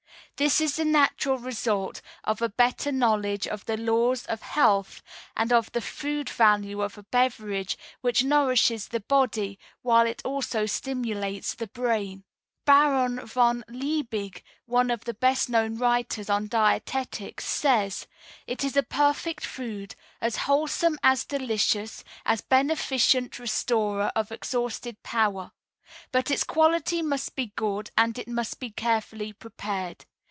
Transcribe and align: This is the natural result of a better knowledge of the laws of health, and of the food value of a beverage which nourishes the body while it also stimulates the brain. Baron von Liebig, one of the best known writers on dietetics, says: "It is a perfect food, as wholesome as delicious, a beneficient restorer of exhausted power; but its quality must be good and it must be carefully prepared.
This 0.37 0.59
is 0.59 0.77
the 0.77 0.85
natural 0.85 1.37
result 1.37 2.01
of 2.23 2.41
a 2.41 2.49
better 2.49 2.91
knowledge 2.91 3.45
of 3.47 3.63
the 3.67 3.77
laws 3.77 4.25
of 4.25 4.41
health, 4.41 5.03
and 5.37 5.53
of 5.53 5.71
the 5.71 5.81
food 5.81 6.29
value 6.31 6.81
of 6.81 6.97
a 6.97 7.03
beverage 7.03 7.77
which 8.01 8.23
nourishes 8.23 8.87
the 8.87 9.01
body 9.01 9.59
while 9.83 10.07
it 10.07 10.19
also 10.25 10.65
stimulates 10.65 11.53
the 11.53 11.67
brain. 11.67 12.23
Baron 12.65 13.23
von 13.23 13.63
Liebig, 13.67 14.41
one 14.65 14.89
of 14.89 15.05
the 15.05 15.13
best 15.13 15.47
known 15.47 15.77
writers 15.77 16.27
on 16.27 16.47
dietetics, 16.47 17.45
says: 17.45 18.07
"It 18.47 18.63
is 18.63 18.75
a 18.75 18.81
perfect 18.81 19.45
food, 19.45 19.93
as 20.19 20.37
wholesome 20.47 20.97
as 21.03 21.23
delicious, 21.23 22.03
a 22.25 22.39
beneficient 22.49 23.37
restorer 23.37 24.11
of 24.15 24.31
exhausted 24.31 25.03
power; 25.03 25.51
but 26.11 26.31
its 26.31 26.43
quality 26.43 27.03
must 27.03 27.35
be 27.35 27.51
good 27.55 27.91
and 27.95 28.17
it 28.17 28.27
must 28.27 28.59
be 28.59 28.71
carefully 28.71 29.33
prepared. 29.33 30.03